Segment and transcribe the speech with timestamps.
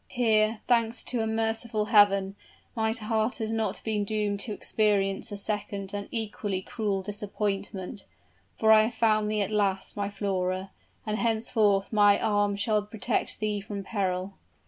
[0.07, 2.35] Here, thanks to a merciful Heaven,
[2.75, 8.07] my heart has not been doomed to experience a second and equally cruel disappointment;
[8.57, 10.71] for I have found thee at last, my Flora
[11.05, 14.33] and henceforth my arm shall protect thee from peril."